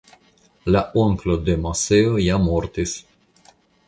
[0.75, 2.95] La onklo de Moseo ja mortis.